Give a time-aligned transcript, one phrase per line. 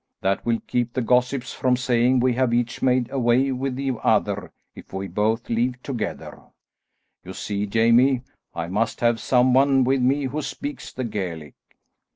[0.21, 4.51] That will keep the gossips from saying we have each made away with the other
[4.73, 6.41] if we both leave together.
[7.23, 8.23] You see, Jamie,
[8.55, 11.53] I must have some one with me who speaks the Gaelic."